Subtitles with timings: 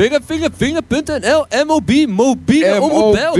[0.00, 1.46] Vinger, vinger, vinger.nl.
[1.66, 3.36] MOB, mobiele omroep.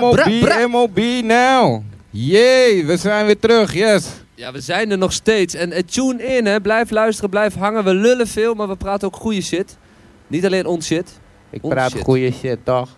[0.00, 1.82] MOB, MOB, now.
[2.10, 4.08] Jee, we zijn weer terug, yes.
[4.34, 5.54] Ja, we zijn er nog steeds.
[5.54, 6.60] En tune in, hè.
[6.60, 7.84] blijf luisteren, blijf hangen.
[7.84, 9.76] We lullen veel, maar we praten ook goede shit.
[10.26, 11.18] Niet alleen ons shit.
[11.50, 12.96] Ik praat goede shit, toch?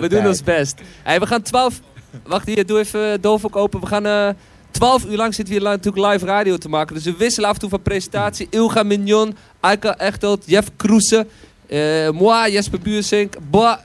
[0.00, 0.80] We doen ons best.
[1.02, 1.80] Hey, we gaan 12.
[2.26, 3.80] Wacht hier, doe even Dolf open.
[3.80, 4.36] We gaan
[4.72, 6.94] 12 uur lang zitten we hier li- natuurlijk live radio te maken.
[6.94, 8.46] Dus we wisselen af en toe van presentatie.
[8.50, 11.26] Ilga Mignon, Aika Echtelt, Jeff Kroese.
[11.66, 13.34] eh moi, Jesper Buursink.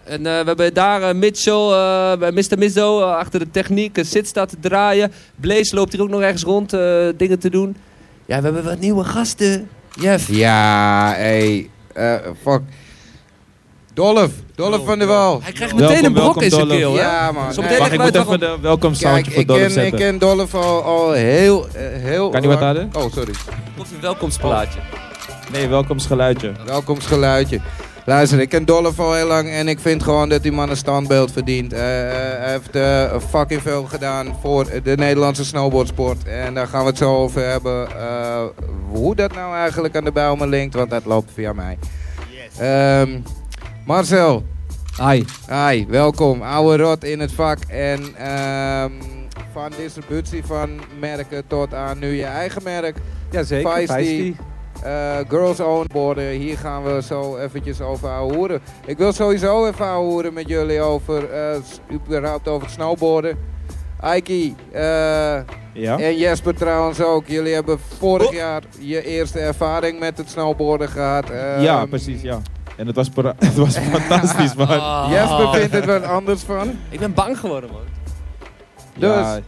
[0.05, 1.67] En eh, we hebben daar eh, Mitchell,
[2.33, 2.57] Mr.
[2.57, 3.97] Mizzo achter de techniek.
[3.97, 5.11] Uh, Sid staat te draaien.
[5.35, 6.69] Blaze loopt hier ook nog ergens rond
[7.17, 7.75] dingen te doen.
[8.25, 9.69] Ja, we hebben wat nieuwe gasten.
[9.99, 10.27] Jeff.
[10.31, 11.65] Ja, eh,
[12.43, 12.61] fuck.
[13.97, 15.39] Dolf, Dolf van der Wal.
[15.43, 16.77] Hij krijgt meteen een brok in zijn Dolf.
[16.79, 17.01] keel, hè?
[17.01, 17.53] Ja, man.
[17.53, 19.99] Zo meteen ik moet even de welkom soundje voor ken, ik zetten.
[19.99, 22.87] ken Dolf al, al heel, eh, heel Kan die wat harder?
[22.93, 23.33] Oh, sorry.
[23.77, 24.79] op een welkomstplaatje.
[25.51, 26.51] Nee, welkomstgeluidje.
[26.65, 27.59] Welkomstgeluidje.
[28.05, 30.77] Luister, ik ken Dolph al heel lang en ik vind gewoon dat die man een
[30.77, 31.73] standbeeld verdient.
[31.73, 36.23] Eh, eh, hij heeft eh, fucking veel gedaan voor de Nederlandse snowboardsport.
[36.23, 37.87] En daar gaan we het zo over hebben.
[37.99, 38.43] eh,
[38.89, 41.77] hoe dat nou eigenlijk aan de Bijlmer linkt, want dat loopt via mij.
[42.59, 43.09] Ehm,
[43.87, 44.43] Marcel,
[44.99, 45.23] Hi.
[45.49, 46.41] hi, welkom.
[46.41, 47.57] Oude rot in het vak.
[47.67, 48.91] En ehm,
[49.51, 52.95] van distributie van merken tot aan nu je eigen merk.
[53.31, 53.93] Jazeker, Feisty.
[53.93, 54.35] Feisty.
[54.83, 56.29] Eh, girls own borden.
[56.29, 58.61] Hier gaan we zo eventjes over horen.
[58.85, 61.27] Ik wil sowieso even horen met jullie over,
[61.71, 63.37] s- überhaupt over het snowboarden.
[63.99, 64.81] Aiki eh,
[65.73, 65.99] Ja?
[65.99, 67.27] en Jesper trouwens ook.
[67.27, 68.33] Jullie hebben vorig Oh.
[68.33, 71.29] jaar je eerste ervaring met het snowboarden gehad.
[71.29, 72.39] Ehm, ja, precies, ja.
[72.77, 74.67] En het was, het was fantastisch, man.
[74.67, 75.07] Ah.
[75.09, 76.79] Jesper vindt het wat anders van.
[76.89, 77.81] Ik ben bang geworden, man.
[78.93, 79.39] Dus, Ja,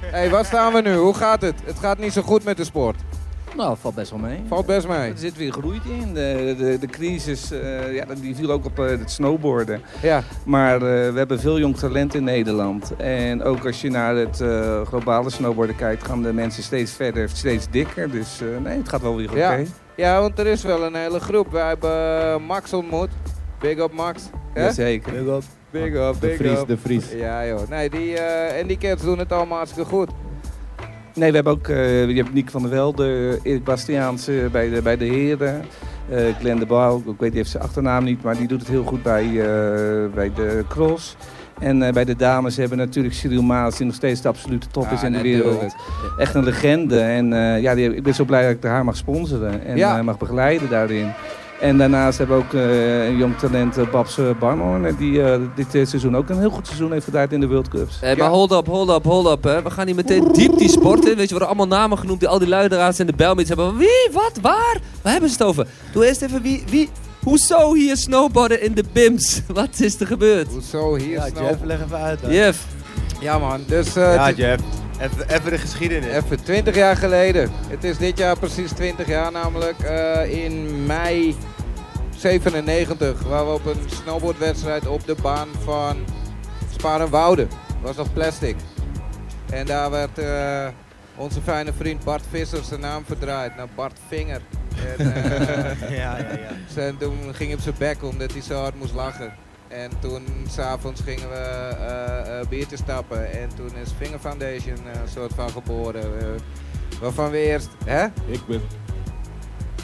[0.00, 0.94] hey, waar staan we nu?
[0.94, 1.54] Hoe gaat het?
[1.64, 2.96] Het gaat niet zo goed met de sport.
[3.56, 4.42] Nou, valt best wel mee.
[4.48, 5.10] Valt best mee.
[5.10, 6.14] Er zit weer groei in.
[6.14, 9.82] De, de, de crisis eh, ja, die viel ook op eh, het snowboarden.
[10.02, 12.96] Ja, Maar eh, we hebben veel jong talent in Nederland.
[12.96, 17.28] En ook als je naar het eh, globale snowboarden kijkt, gaan de mensen steeds verder,
[17.28, 18.10] steeds dikker.
[18.10, 19.38] Dus eh, nee, het gaat wel weer oké.
[19.38, 19.58] Ja.
[19.96, 21.50] ja, want er is wel een hele groep.
[21.52, 23.10] Wij hebben Max ontmoet.
[23.60, 24.22] Big up Max.
[24.52, 24.64] Hè?
[24.64, 25.12] Jazeker.
[25.70, 26.66] Big up, de big Vries, up.
[26.66, 27.12] de Vries.
[27.12, 30.10] Ja joh, nee, die, eh, en die kids doen het allemaal hartstikke goed.
[31.18, 34.68] Nee, we hebben ook eh, je hebt Nick van der Velde, Erik Bastiaans eh, bij,
[34.70, 35.62] de, bij de heren.
[36.10, 38.84] eh Glenn de Bouw, ik weet even zijn achternaam niet, maar die doet het heel
[38.84, 41.16] goed bij, eh, bij de cross.
[41.60, 44.66] En eh, bij de dames hebben we natuurlijk Cyril Maas, die nog steeds de absolute
[44.68, 45.74] top is in de wereld.
[46.18, 47.00] Echt een legende.
[47.00, 49.98] En eh, ja, die, ik ben zo blij dat ik haar mag sponsoren en Ja.
[49.98, 51.12] eh, mag begeleiden daarin.
[51.60, 55.40] En daarnaast hebben we ook eh, een jong talent, eh, Babs eh, Barnhorn, die eh,
[55.54, 57.96] dit eh, seizoen ook een heel goed seizoen heeft gedraaid in de World Cups.
[58.00, 58.16] Hey, Ja.
[58.16, 59.44] maar hold up, hold up, hold up.
[59.44, 59.62] Hè.
[59.62, 61.16] We gaan hier meteen diep die sporten.
[61.16, 63.76] Weet je, worden allemaal namen genoemd die al die luideraars en de belmeets hebben.
[63.76, 64.76] Wie, wat, waar?
[65.02, 65.66] Waar hebben ze het over?
[65.92, 66.88] Doe eerst even wie, wie,
[67.24, 69.42] hoezo hier snowboarden in de BIMS?
[69.52, 70.48] Wat is er gebeurd?
[70.48, 71.42] Hoezo hier Ja, snel?
[71.44, 72.20] Jeff, leg even uit.
[72.22, 72.32] dan.
[72.32, 72.64] Jeff,
[73.20, 74.62] Ja man, dus eh, Ja, Jeff.
[75.00, 76.12] Even, even de geschiedenis.
[76.12, 77.50] even 20 jaar geleden.
[77.68, 79.78] Het is dit jaar precies 20 jaar namelijk.
[79.80, 81.36] eh, in mei
[82.16, 85.96] 97 waren we op een snowboardwedstrijd op de baan van
[86.72, 87.46] Sparenwoude.
[87.82, 88.56] was nog plastic.
[89.50, 90.68] En daar werd eh,
[91.16, 94.40] onze fijne vriend Bart Visser zijn naam verdraaid naar Bart Vinger.
[94.98, 96.50] En, eh, ja, ja, ja.
[96.72, 99.32] Zijn, toen ging hij op zijn bek omdat hij zo hard moest lachen.
[99.68, 103.32] En toen s'avonds gingen we eh, eh, biertjes tappen.
[103.32, 106.02] En toen is Finger Foundation eh, een soort van geboren.
[107.00, 107.68] waarvan we eerst...
[107.84, 108.04] Hè?
[108.26, 108.60] Ik wist,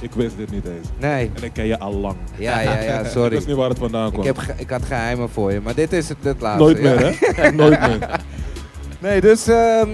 [0.00, 0.88] ik wist dit niet eens.
[0.98, 1.30] Nee.
[1.34, 2.16] En ik ken je al lang.
[2.36, 3.30] Ja, ja, ja, Ik sorry.
[3.30, 4.26] wist niet waar het vandaan Ik, kwam.
[4.26, 6.62] heb, ge- ik had geheimen voor je, maar dit is het, het laatste.
[6.64, 6.94] Nooit ja.
[6.94, 7.50] meer, hè?
[7.52, 8.08] Nooit meer.
[9.00, 9.88] Nee, dus ehm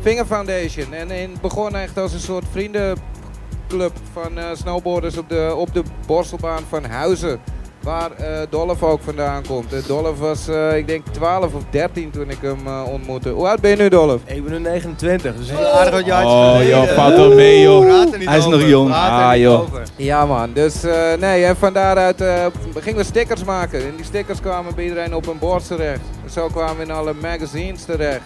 [0.00, 0.92] Finger Foundation.
[0.94, 6.62] En het begon echt als een soort vriendenclub van snowboarders op de, op de borstelbaan
[6.68, 7.40] van Huizen.
[7.82, 9.72] Waar eh Dolph ook vandaan komt.
[9.74, 13.28] Uh, Dolph was, eh, ik denk, 12 of 13 toen ik hem eh, ontmoette.
[13.28, 14.20] Hoe oud ben je nu, Dolph?
[14.24, 16.68] Ik ben nu 29, dus een aardig wat jaar Oh, geleden.
[16.68, 18.04] joh, valt wel mee, joh.
[18.24, 18.88] Hij is over, nog jong.
[18.88, 19.60] praat Ah, joh.
[19.60, 19.82] over.
[19.96, 22.46] Ja man, dus eh, nee, en van daaruit eh,
[22.78, 23.78] gingen we stickers maken.
[23.86, 26.00] En die stickers kwamen bij iedereen op een bord terecht.
[26.24, 28.20] En zo kwamen we in alle magazines terecht.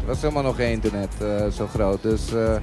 [0.00, 1.26] Er was helemaal nog geen internet eh,
[1.56, 2.02] zo groot.
[2.02, 2.54] Dus, eh,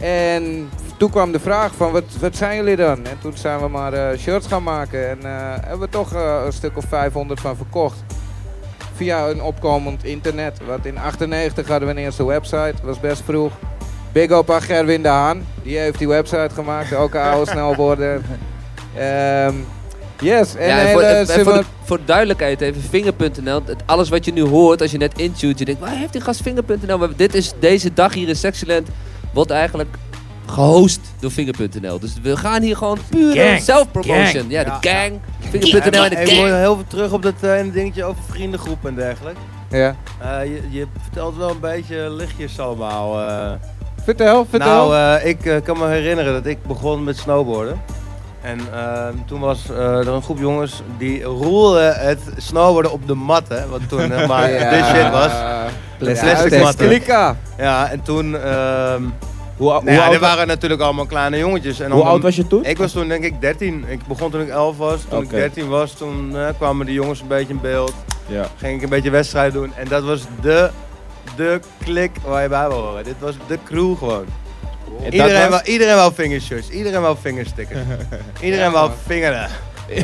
[0.00, 2.96] en toen kwam de vraag van, wat, wat zijn jullie dan?
[3.04, 5.08] En toen zijn we maar eh, shirts gaan maken.
[5.08, 5.30] En eh,
[5.60, 7.96] hebben we toch eh, een stuk of 500 van verkocht.
[8.94, 10.58] Via een opkomend internet.
[10.66, 12.72] Want in 98 hadden we een eerste website.
[12.74, 13.52] Dat was best vroeg.
[14.12, 15.46] Big aan Gerwin de Haan.
[15.62, 16.94] Die heeft die website gemaakt.
[16.94, 18.20] Ook een oude snowboarder.
[18.96, 19.54] Ehm,
[20.20, 20.54] yes.
[20.54, 23.62] En ja, een en voor, en voor, simpele- de, voor duidelijkheid even, vinger.nl.
[23.64, 26.20] Het- Alles wat je nu hoort als je net intuut, je denkt, waar heeft die
[26.22, 26.98] gast vinger.nl?
[26.98, 28.88] Maar dit is deze dag hier in Sexyland,
[29.32, 29.96] wordt eigenlijk
[30.46, 31.98] gehost door Finger.nl.
[31.98, 34.44] Dus we gaan hier gewoon puur self-promotion.
[34.48, 34.92] Ja, de Ja.
[34.92, 35.20] gang.
[35.50, 36.56] Finger.nl en de ik wil gang.
[36.58, 39.40] heel veel terug op dat eh, ene dingetje over vriendengroepen en dergelijke.
[39.70, 39.96] Ja.
[40.18, 43.20] Eh, je, je vertelt wel een beetje lichtjes allemaal.
[43.28, 43.50] eh.
[44.04, 44.88] Vertel, vertel.
[44.88, 47.80] Nou, eh, ik kan me herinneren dat ik begon met snowboarden.
[48.42, 53.14] En eh, toen was eh, er een groep jongens die roelden het snowboarden op de
[53.14, 53.70] matten.
[53.70, 54.70] Wat toen maar Ja.
[54.70, 55.32] de shit was.
[55.98, 56.86] Plastic Plastic Ja, matten.
[56.86, 57.36] Klika.
[57.58, 58.36] Ja, en toen...
[58.36, 59.02] ehm
[59.56, 61.80] Hoe, nou hoe, ja, er waren natuurlijk allemaal kleine jongetjes.
[61.80, 62.64] En hoe oud was je toen?
[62.64, 63.84] Ik was toen denk ik 13.
[63.88, 65.00] Ik begon toen ik 11 was.
[65.08, 65.34] Toen ik Oké.
[65.36, 67.94] 13 was, toen eh, kwamen de jongens een beetje in beeld.
[68.26, 68.46] Ja.
[68.56, 69.72] Ging ik een beetje wedstrijd doen.
[69.76, 70.70] En dat was de,
[71.36, 73.04] de klik waar je bij wil horen.
[73.04, 74.24] Dit was de crew gewoon.
[74.98, 76.68] En dat Iedereen, was- wou, iedereen wou fingershirts.
[76.68, 77.80] Iedereen wou fingerstickers.
[78.40, 78.96] iedereen Ja, wou man.
[79.06, 79.48] vingeren.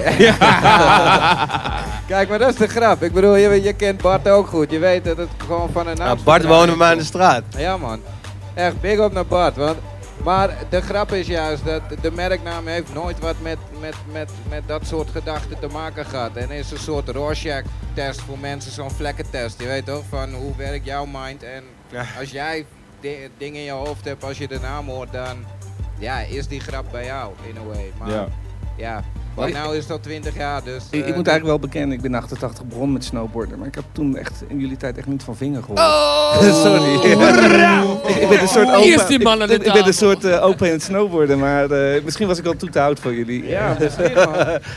[2.07, 3.03] Kijk, maar dat is de grap.
[3.03, 4.71] Ik bedoel, je, je kent Bart ook goed.
[4.71, 6.07] Je weet dat het gewoon van een naam.
[6.07, 7.43] Nou, Bart woonde bij mij in de straat.
[7.57, 8.01] Ja, man.
[8.55, 9.57] Echt big op naar Bart.
[9.57, 9.77] Want,
[10.23, 14.63] maar de grap is juist dat de merknaam heeft nooit wat met, met, met, met
[14.67, 16.37] dat soort gedachten te maken gehad.
[16.37, 19.61] En is een soort Rorschach-test voor mensen, zo'n vlekkentest.
[19.61, 21.43] Je weet toch, van hoe werkt jouw mind.
[21.43, 21.63] En
[22.21, 22.67] als jij
[23.01, 25.37] di- dingen in je hoofd hebt, als je de naam hoort, dan
[25.99, 27.93] ja, is die grap bij jou, in a way.
[27.99, 28.27] Maar ja,
[28.77, 29.03] Ja.
[29.35, 30.85] Maar nou is dat 20 jaar, dus...
[30.91, 33.59] Ik, eh, ik moet eigenlijk wel bekennen, ik ben in 88 begonnen met snowboarden.
[33.59, 35.81] Maar ik heb toen echt in jullie tijd echt niet van vinger gehoord.
[35.81, 36.41] Oh!
[36.65, 38.03] Sorry.
[38.21, 39.09] ik, ben een soort Hier is opa.
[39.09, 41.71] die man aan de ik, ik ben een soort eh, opa in het snowboarden, maar
[41.71, 43.47] eh, misschien was ik al toe te oud voor jullie.
[43.47, 44.31] Ja, misschien man.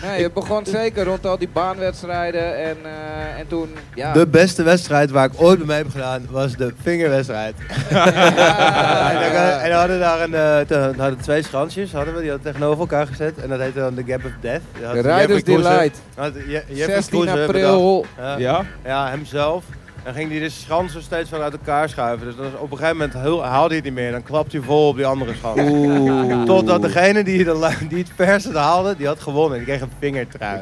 [0.06, 4.13] Nee, je begon zeker rond al die baanwedstrijden en, eh, en toen, ja.
[4.13, 7.56] De beste wedstrijd waar ik ooit bij mee heb gedaan was de vingerwedstrijd.
[7.89, 8.06] Ja,
[9.12, 9.60] en, dan, ja.
[9.60, 10.33] en dan hadden we daar een,
[10.94, 13.38] eh, hadden twee schansjes, hadden we, die hadden tegenover elkaar gezet.
[13.38, 14.62] En dat heette dan de Gap of Death.
[14.94, 16.01] De Riders Delight.
[16.16, 18.06] had Je- Jeffrey 16 Kroeze april.
[18.16, 18.40] bedacht.
[18.40, 18.66] Ja?
[18.86, 19.63] Ja, hemzelf.
[20.07, 22.27] Dan ging hij de schansen steeds verder uit elkaar schuiven.
[22.27, 24.12] Dus dan is op een gegeven moment heel, haalde hij het niet meer.
[24.12, 25.62] Dan klapte hij vol op die andere schans.
[26.45, 29.57] Totdat degene die, de, die het verste haalde, die had gewonnen.
[29.57, 30.62] Die kreeg een vingertrui.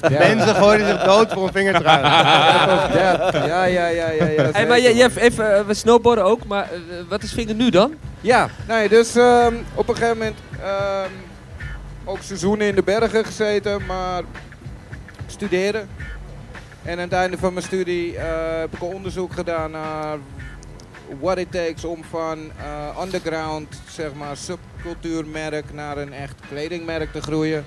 [0.00, 2.00] Mensen gooiden zich dood voor een vingertrui.
[2.02, 4.10] Ja, ja, ja, ja.
[4.10, 6.78] ja Hey, maar Jeff, even, eh, we snowboarden ook, maar eh,
[7.08, 7.94] wat is Vinger nu dan?
[8.20, 11.10] Ja, nee, dus ehm, op een gegeven moment ehm,
[12.04, 14.22] ook seizoenen in de bergen gezeten, maar
[15.26, 15.88] studeren.
[16.82, 20.18] En aan het einde van mijn studie eh, heb ik onderzoek gedaan naar
[21.20, 27.22] what it takes om van eh, underground, zeg maar, subcultuurmerk naar een echt kledingmerk te
[27.22, 27.64] groeien.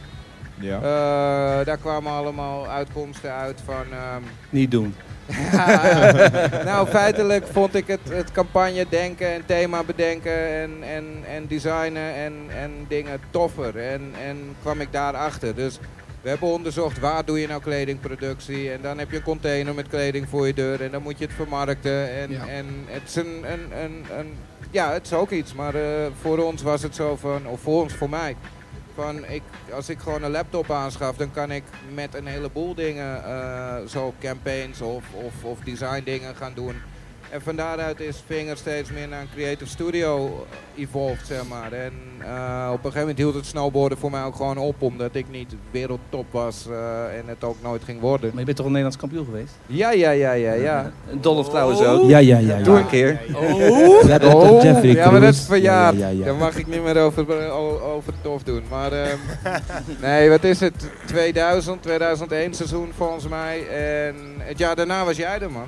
[0.60, 0.76] Ja.
[0.76, 4.96] Eh, daar kwamen allemaal uitkomsten uit van ehm, Niet doen.
[6.66, 12.14] nou, feitelijk vond ik het, het campagne denken en thema bedenken en, en, en designen
[12.16, 13.78] en, en dingen toffer.
[13.78, 15.56] En, en kwam ik daarachter.
[15.56, 15.80] Dus
[16.24, 18.72] we hebben onderzocht waar doe je nou kledingproductie.
[18.72, 21.26] En dan heb je een container met kleding voor je deur en dan moet je
[21.26, 22.10] het vermarkten.
[22.12, 22.48] En, Ja.
[22.48, 24.34] en het is een, een, een, een-
[24.72, 25.54] ja, het is ook iets.
[25.54, 28.36] Maar eh, voor ons was het zo van, of voor ons, voor mij.
[28.96, 29.42] Van ik,
[29.74, 34.14] als ik gewoon een laptop aanschaf, dan kan ik met een heleboel dingen, eh, zo
[34.20, 36.76] campaigns of, of, of design dingen gaan doen.
[37.34, 40.46] En van daaruit is Vinger steeds meer naar een creative studio
[40.76, 41.72] evolved, zeg maar.
[41.72, 45.16] En eh, op een gegeven moment hield het snowboarden voor mij ook gewoon op, omdat
[45.16, 48.30] ik niet wereldtop was eh, en het ook nooit ging worden.
[48.30, 49.54] Maar je bent toch een Nederlands kampioen geweest?
[49.66, 50.92] Ja, ja, ja, ja, ja.
[51.10, 52.10] En Dolph trouwens ook.
[52.10, 52.58] Ja, ja, ja.
[52.58, 52.64] ja.
[52.64, 53.22] Toen een keer.
[53.36, 54.04] Oh!
[54.08, 55.98] Ja, dat, Oh, dat Jeffrey ja, maar dat is verjaard.
[55.98, 58.64] Ja, ja, ja, Daar mag ik niet meer over, o- over tof doen.
[58.70, 59.18] Maar ehm,
[60.02, 60.90] nee, wat is het?
[61.06, 63.68] 2000, 2001 seizoen volgens mij.
[63.68, 65.68] En het jaar daarna was jij er, man.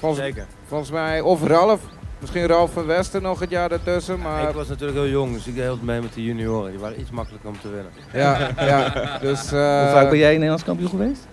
[0.00, 0.46] Volgens, Zeker.
[0.66, 1.80] volgens mij, of Ralf.
[2.18, 4.20] Misschien Ralf van Westen nog het jaar ertussen.
[4.20, 6.70] Maar Ik was natuurlijk heel jong, dus ik deed heel mee met de junioren.
[6.70, 7.92] Die waren iets makkelijker om te winnen.
[8.12, 9.18] ja, ja.
[9.20, 11.26] Dus, eh, Hoe vaak ben jij Nederlands kampioen geweest?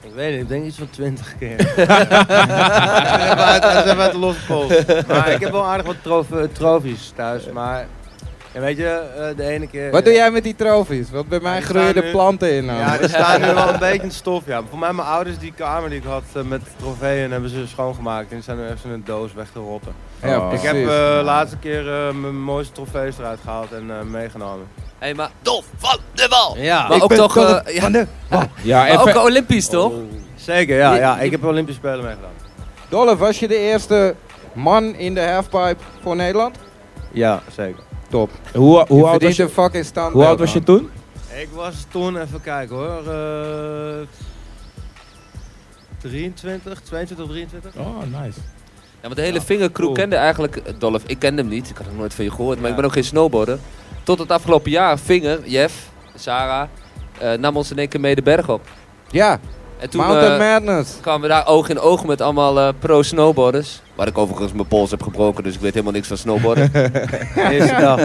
[0.00, 1.56] Ik weet niet, ik denk iets van 20 keer.
[1.56, 4.84] dat is even uit- dat is even uit de losse pols.
[5.08, 7.50] Maar ik heb wel aardig wat trof- trofies thuis.
[7.52, 7.86] Maar
[8.54, 8.86] ja, weet je,
[9.18, 9.90] eh, de ene keer...
[9.90, 11.10] Wat doe jij met die trofies?
[11.10, 12.64] Want bij mij groeien de planten in.
[12.64, 12.78] nou.
[12.78, 14.42] Ja, die staan nu wel een beetje in stof.
[14.46, 14.62] Ja.
[14.70, 18.28] Voor mij, mijn ouders, die kamer die ik had eh, met trofeeën, hebben ze schoongemaakt.
[18.30, 19.92] En die zijn nu even in een doos weg te rotten.
[20.22, 20.52] Ja, Oh.
[20.52, 24.66] Ik heb eh, de laatste keer eh, mijn mooiste trofee's eruit gehaald en eh, meegenomen.
[24.98, 26.56] Hey, maar Dolf van de Wal!
[26.58, 28.06] Ja, Maar ook toch, eh, ja,
[28.62, 29.92] Ja, ook Olympisch toch?
[30.36, 30.76] zeker.
[30.76, 31.18] Ja, ja.
[31.20, 32.30] Ik heb Olympische Spelen meegedaan.
[32.88, 34.14] Dolph, was je de eerste
[34.52, 36.56] man in de halfpipe voor Nederland?
[37.12, 37.82] Ja, zeker.
[38.08, 38.30] Top.
[38.54, 40.76] hoe, hoe, je oud was je, fucking standbeeld, hoe oud was je man.
[40.76, 40.90] toen?
[41.40, 44.06] Ik was toen, even kijken hoor, eh
[46.10, 47.74] 23, 22, 23.
[47.76, 48.38] Oh, nice.
[49.00, 49.92] Ja, want de hele vingercrew cool.
[49.96, 51.02] kende eigenlijk eh, Dolph.
[51.06, 52.92] Ik kende hem niet, ik had nog nooit van je gehoord, maar ik ben ook
[52.92, 53.58] geen snowboarder.
[54.02, 56.68] Tot het afgelopen jaar, Vinger, Jeff, Sarah,
[57.18, 58.60] eh nam ons in één keer mee de berg op.
[59.10, 59.40] Ja,
[59.78, 60.92] En toen Mountain eh, Madness.
[61.00, 63.80] kwamen we daar oog in oog met allemaal eh, pro-snowboarders.
[63.94, 66.70] Waar ik overigens mijn pols heb gebroken, dus ik weet helemaal niks van snowboarden.
[67.50, 68.00] Eerste dag.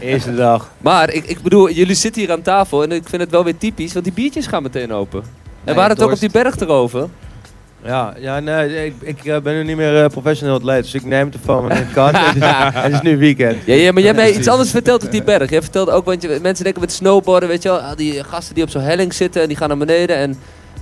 [0.00, 0.70] Eerste dag.
[0.78, 3.58] maar ik, ik bedoel, jullie zitten hier aan tafel en ik vind het wel weer
[3.58, 5.20] typisch, want die biertjes gaan meteen open.
[5.20, 5.26] En
[5.64, 7.08] Nee, waren het ook op die berg erover?
[7.84, 11.04] Ja, ja nee, ik, ik eh, ben nu niet meer eh, professioneel atleet, dus ik
[11.04, 12.14] neem het ervan het kan.
[12.14, 12.42] het, is,
[12.84, 13.56] het is nu weekend.
[13.64, 15.50] Ja, ja maar jij hebt mij iets anders verteld op die berg.
[15.50, 18.54] Jij vertelde ook, want je, mensen denken met snowboarden, weet je wel, al die gasten
[18.54, 20.16] die op zo'n helling zitten en die gaan naar beneden.
[20.16, 20.30] En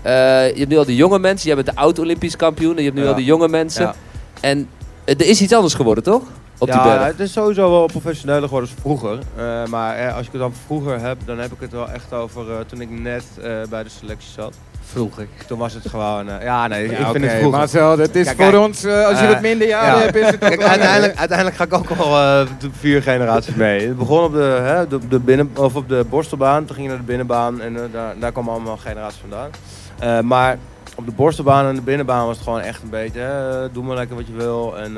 [0.02, 0.12] eh,
[0.52, 2.96] je hebt nu al die jonge mensen, jij bent de oud-Olympisch kampioen en je hebt
[2.96, 3.08] nu Ja.
[3.08, 3.82] al die jonge mensen.
[3.82, 3.94] Ja.
[4.40, 4.68] En
[5.04, 6.22] er is iets anders geworden, toch?
[6.58, 7.04] Op die ja, berg.
[7.06, 9.18] het is sowieso wel professioneler geworden als vroeger.
[9.36, 12.50] Eh, maar als ik het dan vroeger heb, dan heb ik het wel echt over
[12.50, 14.54] eh, toen ik net eh, bij de selectie zat.
[14.92, 15.26] Vroeger.
[15.46, 17.58] Toen was het gewoon, eh, ja nee, ik Ja, vind oké, het vroeger.
[17.58, 18.62] Marcel, dat is Kijk, voor kijk.
[18.62, 20.02] ons, eh, als je Eh, wat minder jaren ja.
[20.04, 22.10] hebt, is het ook Kijk, uiteindelijk, uiteindelijk ga ik ook al
[22.58, 23.86] de vier generaties mee.
[23.88, 26.92] Het begon op de, hè, de, de binnen, of op de borstelbaan, toen ging je
[26.92, 30.26] naar de binnenbaan en daar, daar kwamen allemaal generaties vandaan.
[30.26, 30.58] Maar
[30.94, 34.16] op de borstelbaan en de binnenbaan was het gewoon echt een beetje, doe maar lekker
[34.16, 34.96] wat je wil en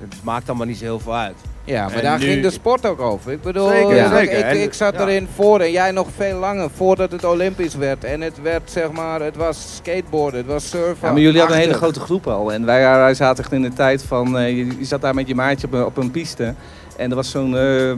[0.00, 1.36] het maakt allemaal niet zo heel veel uit.
[1.64, 3.32] Ja, maar En daar nu- ging de sport ook over.
[3.32, 4.50] Ik bedoel, Zeker, ja, zeker.
[4.50, 5.00] Ik, ik zat ja.
[5.00, 8.04] erin voor en jij nog veel langer, voordat het Olympisch werd.
[8.04, 11.06] En het werd, zeg maar, het was skateboarden, het was surfen.
[11.06, 12.52] Ja, maar jullie hadden een hele grote groep al.
[12.52, 15.28] En wij, wij zaten echt in de tijd van, eh, je, je zat daar met
[15.28, 16.54] je maatje op een, op een piste.
[16.96, 17.56] En er was zo'n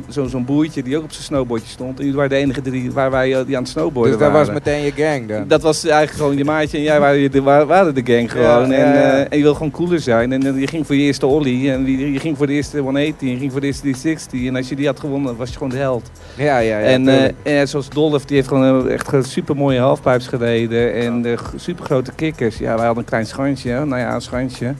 [0.08, 1.90] zo, zo'n boertje die ook op zijn snowboardje stond.
[1.98, 4.30] En jullie waren de enige drie waar wij eh, die aan het snowboarden Dus dat
[4.32, 4.46] waren.
[4.46, 5.44] was meteen je gang dan.
[5.48, 8.70] Dat was eigenlijk gewoon je maatje en jij waren, de, wa- waren de gang gewoon.
[8.70, 10.32] Ja, en, eh, en je wil gewoon cooler zijn.
[10.32, 11.70] En je ging voor je eerste ollie.
[11.72, 13.28] En je, je ging voor de eerste 180.
[13.28, 14.46] Je ging voor de eerste 360.
[14.46, 16.10] En als je die had gewonnen, was je gewoon de held.
[16.36, 16.84] Ja, ja, ja.
[16.84, 20.94] en en zoals Dolph, die heeft gewoon echt super mooie halfpipes gereden.
[20.94, 21.24] En
[21.56, 22.58] super grote kikkers.
[22.58, 23.68] Ja, wij hadden een klein schansje.
[23.68, 24.74] Nou ja, een schansje.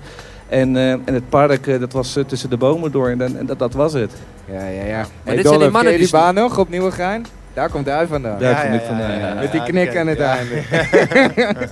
[0.48, 3.08] En, eh, en het park, eh, dat was eh, tussen de bomen door.
[3.08, 4.12] En, dan- en dat, dat was het.
[4.44, 5.04] ja, ja, ja.
[5.24, 7.26] Hey, dit zijn die mannen die die baan nog op Nieuwegein?
[7.54, 8.38] Daar komt hij vandaan.
[8.38, 9.38] Daar Ja, kom ja, ik ja, vandaan.
[9.38, 10.36] Met die knik aan het ja.
[10.36, 10.62] einde.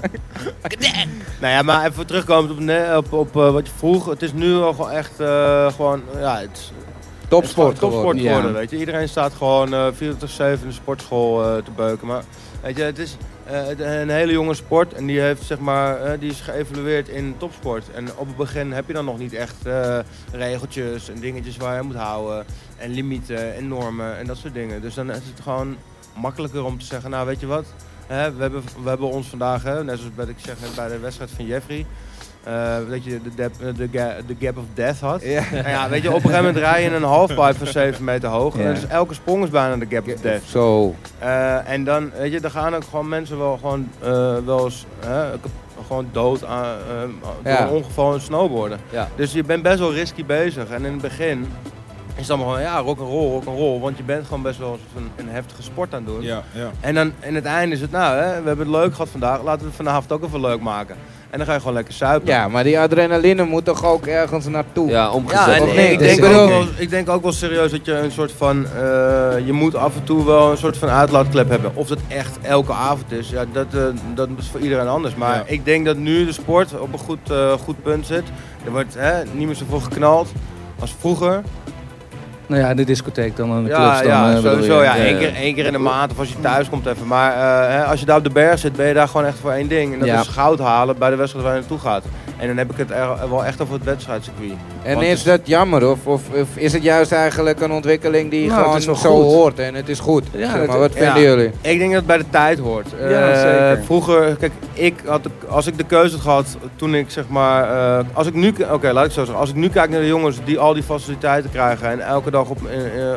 [1.41, 2.51] Nou ja, maar even terugkomend
[2.97, 4.07] op, op, op wat je vroeg.
[4.07, 6.73] Het is nu al gewoon echt eh, gewoon, ja, het is
[7.29, 8.23] Topsport het is gewoon topsport geworden.
[8.23, 8.57] geworden, Ja.
[8.59, 8.77] weet je.
[8.79, 12.07] Iedereen staat gewoon eh 24-7 in de sportschool eh, te beuken.
[12.07, 12.23] Maar
[12.63, 13.17] weet je, het is
[13.47, 17.35] eh, een hele jonge sport en die, heeft, zeg maar, eh, die is geëvalueerd in
[17.39, 17.91] topsport.
[17.91, 19.99] En op het begin heb je dan nog niet echt eh,
[20.33, 22.47] regeltjes en dingetjes waar je moet houden.
[22.77, 24.81] En limieten en normen en dat soort dingen.
[24.81, 25.77] Dus dan is het gewoon
[26.17, 27.67] makkelijker om te zeggen, nou weet je wat.
[28.07, 31.87] We, hebben, we hebben ons vandaag, net zoals ik zeg bij de wedstrijd van Jeffrey,
[32.45, 35.23] eh, dat je de, dep- de, ga- de gap of death had.
[35.23, 35.43] Ja.
[35.53, 38.29] Nou ja, weet je, op een gegeven moment rij je een halfpipe van 7 meter
[38.29, 38.57] hoog.
[38.59, 40.43] En dus elke sprong is bijna de gap of death.
[40.47, 40.95] Zo.
[41.19, 44.87] Eh, en dan, weet je, dan gaan ook gewoon mensen wel gewoon eh, wel eens
[45.87, 47.03] gewoon dood aan, eh,
[47.43, 48.79] door een ongeval in snowboarden.
[48.91, 49.09] Ja.
[49.17, 50.69] Dus je bent best wel risky bezig.
[50.71, 51.47] En in het begin
[52.15, 53.81] is het allemaal gewoon, ja, rock and roll, rock and roll.
[53.81, 56.23] Want je bent gewoon best wel een, een heftige sport aan het doen.
[56.23, 56.71] Ja, ja.
[56.81, 59.43] En dan in het einde is het, nou, hè, we hebben het leuk gehad vandaag.
[59.43, 60.97] Laten we het vanavond ook even leuk maken.
[61.35, 62.29] En dan ga je gewoon lekker suipen.
[62.29, 64.89] Ja, maar die adrenaline moet toch ook ergens naartoe?
[64.91, 65.61] Ja, Ja, omgezet.
[65.61, 68.11] en ik, nee, ik, denk ook wel, ik denk ook wel serieus dat je een
[68.11, 68.65] soort van.
[68.67, 68.71] eh,
[69.47, 71.71] je moet af en toe wel een soort van uitlaatklep hebben.
[71.75, 73.81] Of dat echt elke avond is, ja, dat, eh,
[74.15, 75.15] dat is voor iedereen anders.
[75.15, 75.43] Maar Ja.
[75.47, 78.25] ik denk dat nu de sport op een goed, eh, goed punt zit.
[78.65, 80.33] Er wordt hè, niet meer zoveel geknald
[80.81, 81.43] als vroeger.
[82.47, 83.51] Nou ja, de discotheek dan.
[83.57, 84.83] en De Ja, clubs dan, ja eh, sowieso.
[84.83, 87.07] Ja, één, keer, één keer in de maand of als je thuis komt even.
[87.07, 89.39] Maar eh, hè, als je daar op de berg zit, ben je daar gewoon echt
[89.39, 89.93] voor één ding.
[89.93, 92.05] En dat is goud halen bij de wedstrijd waar je naartoe gaat.
[92.37, 94.53] En dan heb ik het er, wel echt over het wedstrijdcircuit.
[94.85, 98.31] En Want is het- dat jammer of, of, of is het juist eigenlijk een ontwikkeling
[98.31, 99.23] die Nou, gewoon zo goed.
[99.23, 100.25] hoort en het is goed?
[100.33, 101.05] Ja, Zeg maar, wat ja.
[101.05, 101.51] vinden jullie?
[101.61, 102.87] Ik denk dat het bij de tijd hoort.
[103.01, 103.85] Ja, Eh, zeker.
[103.85, 107.71] Vroeger, kijk, ik had de, als ik de keuze had gehad toen ik zeg maar,
[107.99, 110.07] eh, als ik nu, oké, laat ik zo zeggen, als ik nu kijk naar de
[110.07, 112.59] jongens die al die faciliteiten krijgen en elke dag op,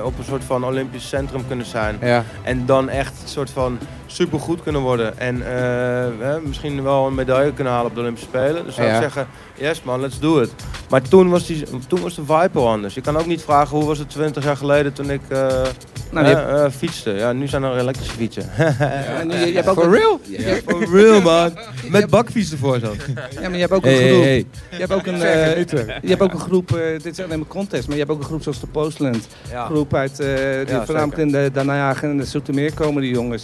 [0.04, 2.24] op een soort van Olympisch centrum kunnen zijn Ja.
[2.44, 6.12] en dan echt een soort van supergoed kunnen worden en eh, eh,
[6.44, 9.84] misschien wel een medaille kunnen halen op de Olympische Spelen, dus zou ik zeggen, yes
[9.84, 10.52] man, let's do it.
[10.90, 11.57] Maar toen was, die,
[11.88, 12.94] toen was de vibe al anders.
[12.94, 15.62] Je kan ook niet vragen hoe was het 20 jaar geleden toen ik eh,
[16.12, 17.12] Nou, eh, fietste.
[17.12, 18.50] Ja, nu zijn er elektrische fietsen.
[18.58, 20.20] Ja, en je, je hebt ook For real?
[20.68, 21.58] For real man.
[21.90, 22.94] Met bakfiets ervoor zo.
[23.16, 24.24] ja, maar je hebt ook een Hey, hey, groep.
[24.24, 24.46] hey.
[24.72, 25.66] Je hebt ook een, eh,
[26.02, 28.26] je hebt ook een groep, dit is alleen maar contest, maar je hebt ook een
[28.28, 29.28] groep zoals de Postland.
[29.66, 30.16] Groep uit,
[30.68, 33.44] die voornamelijk in de Daarnajagen en de Zoetermeer komen die jongens.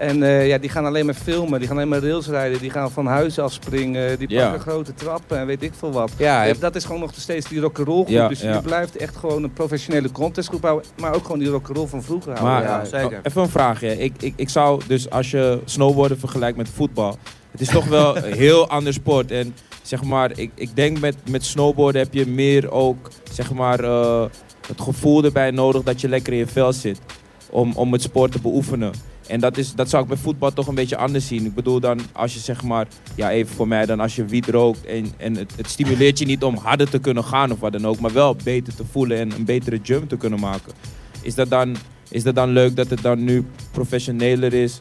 [0.00, 2.70] En eh, ja, die gaan alleen maar filmen, die gaan alleen maar rails rijden, die
[2.70, 4.42] gaan van huizen afspringen, die Ja.
[4.42, 6.10] pakken grote trappen en weet ik veel wat.
[6.18, 8.08] Ja, Eh, dat is gewoon nog steeds die rock'n'roll groep.
[8.08, 8.54] Ja, dus ja.
[8.54, 12.32] je blijft echt gewoon een professionele contestgroep houden, maar ook gewoon die rock'n'roll van vroeger
[12.32, 12.52] houden.
[12.54, 13.20] Maar Ja, zeker.
[13.22, 13.98] even een vraagje.
[13.98, 17.16] Ik, ik, ik zou dus als je snowboarden vergelijkt met voetbal.
[17.50, 19.30] Het is toch wel een heel ander sport.
[19.30, 23.84] En zeg maar, ik, ik denk met, met snowboarden heb je meer ook zeg maar,
[23.84, 24.24] eh,
[24.66, 26.98] het gevoel erbij nodig dat je lekker in je vel zit.
[27.50, 28.92] Om, om het sport te beoefenen.
[29.30, 31.44] En dat, is, dat zou ik bij voetbal toch een beetje anders zien.
[31.44, 34.46] Ik bedoel dan, als je zeg maar, ja even voor mij dan, als je wiet
[34.46, 37.72] rookt en, en het, het stimuleert je niet om harder te kunnen gaan of wat
[37.72, 40.72] dan ook, maar wel beter te voelen en een betere jump te kunnen maken.
[41.22, 41.76] Is dat dan,
[42.08, 44.78] is dat dan leuk dat het dan nu professioneler is?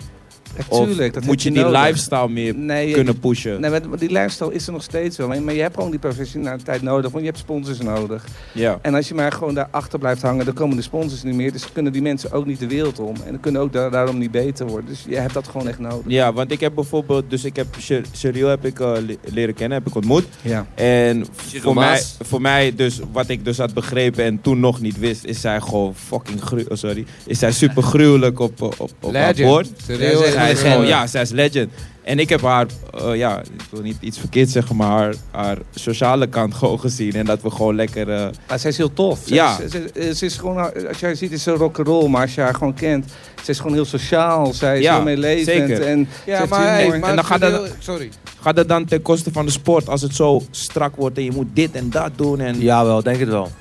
[0.57, 1.81] Ja, Of tuurlijk, dat moet je die nodig.
[1.85, 3.61] lifestyle meer Nee, je- kunnen pushen?
[3.61, 5.27] Nee, maar die lifestyle is er nog steeds wel.
[5.27, 8.25] Maar je hebt gewoon die professionaliteit nodig, want je hebt sponsors nodig.
[8.53, 8.79] Ja.
[8.81, 11.51] En als je maar gewoon daarachter blijft hangen, dan komen de sponsors niet meer.
[11.51, 13.15] Dus kunnen die mensen ook niet de wereld om.
[13.25, 14.89] En dan kunnen ook da- daarom niet beter worden.
[14.89, 16.03] Dus je hebt dat gewoon echt nodig.
[16.07, 17.67] Ja, want ik heb bijvoorbeeld, dus ik heb
[18.13, 20.25] Cheryl heb ik eh, le- leren kennen, heb ik ontmoet.
[20.41, 20.65] Ja.
[20.75, 21.25] En
[21.61, 25.25] voor mij, voor mij, dus wat ik dus had begrepen en toen nog niet wist,
[25.25, 29.27] is zij gewoon fucking gru oh, sorry, is zij super gruwelijk op, op, op haar
[29.27, 29.49] Legend.
[29.49, 29.69] woord.
[29.85, 31.71] Serieus, Zij is gewoon, ja, zij is legend.
[32.03, 32.65] En ik heb haar,
[32.99, 37.13] eh, ja, ik wil niet iets verkeerd zeggen, maar haar, haar sociale kant gewoon gezien.
[37.13, 39.19] En dat we gewoon lekker, eh, Maar zij is heel tof.
[39.25, 39.55] Ja.
[39.55, 42.07] Ze, ze- ze is gewoon, als jij ziet, is ze rock'n'roll.
[42.09, 43.05] Maar als je haar gewoon kent,
[43.43, 44.53] ze is gewoon heel sociaal.
[44.53, 45.45] Zij is Ja, heel meelevend.
[45.45, 45.81] zeker.
[45.81, 46.99] En Ja, maar, hey, humor.
[46.99, 48.09] maar En dan gaat dat- Sorry.
[48.41, 51.31] gaat dat dan ten koste van de sport als het zo strak wordt en je
[51.31, 52.39] moet dit en dat doen.
[52.39, 53.51] En, Jawel, denk het wel.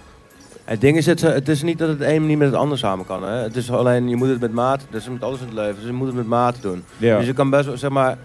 [0.68, 3.06] Het ding is, het, het is niet dat het een niet met het ander samen
[3.06, 3.22] kan.
[3.22, 3.32] Hè?
[3.32, 5.74] Het is alleen, je moet het met maat, dat is met alles in het leven,
[5.74, 6.84] dus je moet het met maat doen.
[6.96, 7.18] Ja.
[7.18, 8.18] Dus je kan best wel, zeg maar,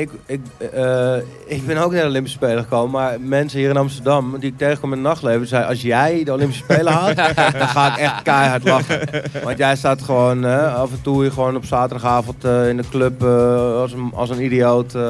[0.00, 0.40] ik, ik,
[0.72, 1.14] eh,
[1.46, 4.58] ik ben ook naar de Olympische Spelen gekomen, maar mensen hier in Amsterdam, die ik
[4.58, 8.22] tegenkom in het nachtleven, zeiden, als jij de Olympische Spelen haalt, dan ga ik echt
[8.22, 9.00] keihard lachen.
[9.44, 13.22] Want jij staat gewoon af en toe hier gewoon op zaterdagavond eh, in de club
[13.22, 15.00] eh, als, een, als een idioot eh,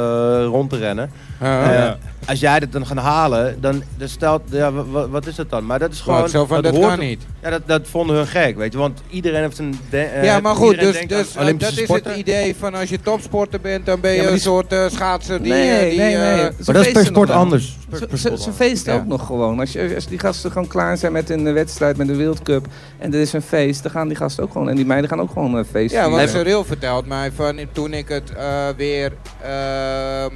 [0.44, 1.10] rond te rennen.
[1.42, 1.92] Uh, Eh,
[2.26, 5.50] als jij dit dan gaat halen, dan, dan stelt, ja, wa- wa- wat is dat
[5.50, 5.66] dan?
[5.66, 7.22] Maar dat is gewoon, zo van, dat dat hoort kan niet.
[7.42, 8.78] ja, dat, dat vonden hun gek, weet je.
[8.78, 9.78] Want iedereen heeft een...
[9.90, 13.86] de- Ja, maar goed, dus, dus dat is het idee van als je topsporter bent,
[13.86, 15.52] dan ben je Ja, een soort eh, schaatser die...
[15.52, 16.32] Nee, eh, die nee, nee.
[16.32, 17.76] eh, Maar dat is per feesten sport anders.
[18.16, 18.98] Ze, feesten Ja.
[18.98, 19.60] ook nog gewoon.
[19.60, 22.42] Als, je, als die gasten gewoon klaar zijn met een eh, wedstrijd, met een World
[22.42, 22.66] Cup
[22.98, 24.68] en er is een feest, dan gaan die gasten ook gewoon.
[24.68, 26.28] En die meiden gaan ook gewoon een feest Ja, want.
[26.30, 29.12] Cyril vertelt mij van toen ik het eh, weer
[29.42, 30.32] ehm,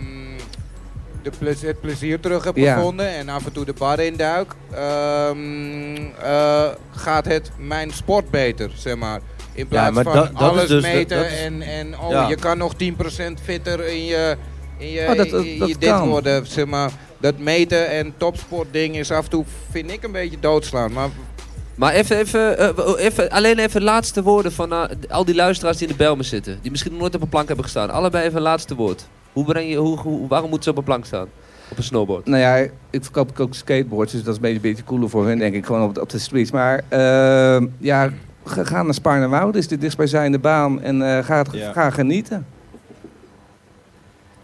[1.23, 2.75] de ple- het plezier terug heb Ja.
[2.75, 8.71] gevonden en af en toe de bar induik, ehm, eh, gaat het mijn sport beter,
[8.75, 9.21] zeg maar.
[9.59, 12.29] In plaats maar van dat- dat is alles dus- meten dat en, en oh, Ja.
[12.29, 14.37] je kan nog 10% fitter in je,
[14.79, 16.09] in je, Oh, dat- dat- in je dat dit kan.
[16.09, 16.91] worden, zeg maar.
[17.21, 20.93] Dat meten en topsportding is af en toe, vind ik, een beetje doodslaan.
[20.93, 21.09] Maar
[21.75, 25.87] Maar even, even, eh, even, alleen even laatste woorden van eh, al die luisteraars die
[25.87, 26.59] in de Belmen zitten.
[26.63, 27.91] Die misschien nog nooit op een plank hebben gestaan.
[27.91, 29.07] Allebei even een laatste woord.
[29.33, 31.29] Hoe breng je, hoe, hoe, waarom moeten ze op een plank staan?
[31.71, 32.27] Op een snowboard.
[32.27, 32.57] Nou ja,
[32.91, 35.55] ik verkoop ook skateboards, dus dat is een beetje, een beetje cooler voor hen, denk
[35.55, 36.51] ik, gewoon op, de- op de streets.
[36.51, 38.11] Maar ehm, ja,
[38.49, 41.73] ga, naar Spaarnwoude, is de dichtstbijzijnde baan en eh, ga, het- Ja.
[41.73, 42.47] ga genieten.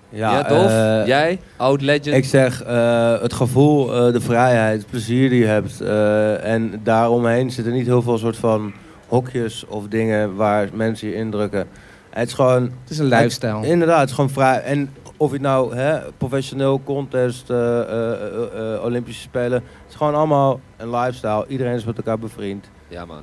[0.08, 0.70] Ja, Dolf?
[0.70, 1.40] eh, Jij?
[1.56, 2.16] Oud legend?
[2.16, 5.80] Ik zeg, eh, het gevoel, eh, de vrijheid, het plezier die je hebt.
[5.80, 8.72] eh, en daaromheen zitten niet heel veel soort van
[9.08, 11.66] hokjes of dingen waar mensen je indrukken.
[12.10, 13.66] Het is gewoon, Het is een lifestyle.
[13.66, 14.60] inderdaad, het is gewoon vrij.
[14.62, 19.52] En of je het nou hè, professioneel, contest, eh, eh, eh, eh, Olympische Spelen.
[19.52, 21.44] Het is gewoon allemaal een lifestyle.
[21.48, 22.70] Iedereen is met elkaar bevriend.
[22.88, 23.22] Ja, man.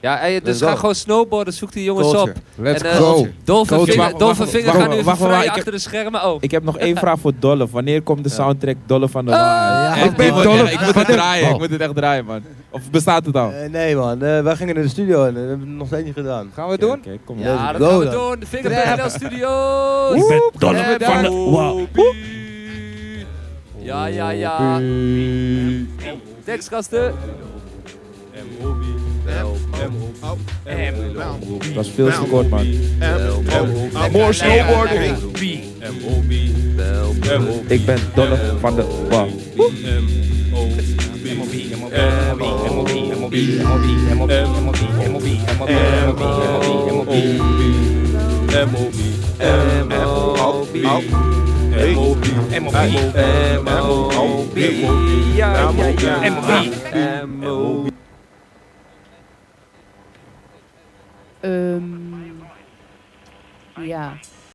[0.00, 1.52] Ja, hey, dus ga gewoon snowboarden.
[1.54, 2.30] Zoek die jongens Culture.
[2.32, 2.36] op.
[2.64, 3.26] let's En, eh, go.
[3.44, 5.78] Dolph en Coach, Vinger, en Vinger gaan nu even wacht, vrij ik heb- achter de
[5.78, 6.24] schermen.
[6.24, 6.36] Oh.
[6.40, 7.70] Ik heb nog één vraag voor Dolph.
[7.72, 9.98] Wanneer komt de soundtrack Dolph van de Ah, Waai?
[10.00, 10.26] ik Echt, ben.
[10.26, 11.50] Ik moet het draaien.
[11.50, 12.42] Ik moet het echt draaien, man.
[12.70, 13.50] Of bestaat het al?
[13.52, 15.86] Eh, nee man, eh, wij gingen naar de studio en eh, we hebben het nog
[15.86, 16.50] steeds niet gedaan.
[16.54, 16.90] Gaan we het doen?
[16.98, 17.38] Oké, kom.
[17.38, 18.40] Ja, dat gaan we doen.
[18.40, 20.14] De Vinger.nl Studios.
[20.16, 21.88] Ik ben Dolph Dolph van de Waai.
[23.78, 24.80] Ja, ja, ja.
[26.44, 27.14] Tekstgasten.
[31.74, 32.66] Dat is veel te kort, man.
[34.12, 35.16] More snowboarding.
[37.68, 38.84] Ik ben Dolph van de.
[55.34, 56.30] Ja, ja, ja.
[57.26, 57.95] MOB.